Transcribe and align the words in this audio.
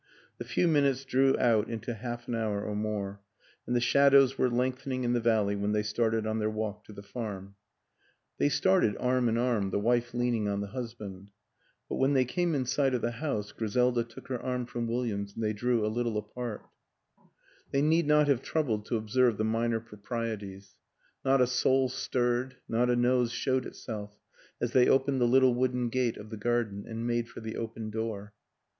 The 0.39 0.45
few 0.45 0.67
minutes 0.67 1.05
drew 1.05 1.37
out 1.37 1.69
into 1.69 1.93
half 1.93 2.27
an 2.27 2.33
hour 2.33 2.63
or 2.63 2.73
more, 2.75 3.21
and 3.67 3.75
the 3.75 3.79
shadows 3.79 4.35
were 4.35 4.49
lengthening 4.49 5.03
in 5.03 5.13
the 5.13 5.19
valley 5.19 5.55
when 5.55 5.73
they 5.73 5.83
started 5.83 6.25
on 6.25 6.39
their 6.39 6.49
walk 6.49 6.83
to 6.85 6.91
the 6.91 7.03
farm. 7.03 7.53
They 8.39 8.49
started 8.49 8.97
arm 8.99 9.29
in 9.29 9.37
arm, 9.37 9.69
the 9.69 9.77
wife 9.77 10.15
leaning 10.15 10.47
on 10.47 10.59
the 10.59 10.69
husband; 10.69 11.29
but 11.87 11.97
when 11.97 12.13
they 12.13 12.25
came 12.25 12.55
in 12.55 12.65
sight 12.65 12.95
of 12.95 13.03
the 13.03 13.11
house 13.11 13.51
Griseida 13.51 14.03
took 14.03 14.27
her 14.29 14.41
arm 14.41 14.65
from 14.65 14.87
William's 14.87 15.35
and 15.35 15.43
they 15.43 15.53
drew 15.53 15.85
a 15.85 15.85
little 15.87 16.17
apart. 16.17 16.61
65 17.69 17.69
66 17.69 17.73
WILLIAM 17.73 17.85
AN 17.85 17.85
ENGLISHMAN 17.85 17.85
They 17.85 17.95
need 17.95 18.07
not 18.07 18.27
have 18.27 18.41
troubled 18.41 18.85
to 18.87 18.97
observe 18.97 19.37
the 19.37 19.43
minor 19.43 19.79
proprieties; 19.79 20.75
not 21.23 21.41
a 21.41 21.45
soul 21.45 21.89
stirred, 21.89 22.55
not 22.67 22.89
a 22.89 22.95
nose 22.95 23.31
showed 23.31 23.67
itself 23.67 24.17
as 24.59 24.73
they 24.73 24.89
opened 24.89 25.21
the 25.21 25.27
little 25.27 25.53
wooden 25.53 25.89
gate 25.89 26.17
of 26.17 26.31
the 26.31 26.37
garden 26.37 26.85
and 26.87 27.05
made 27.05 27.29
for 27.29 27.41
the 27.41 27.55
open 27.55 27.91
door. 27.91 28.33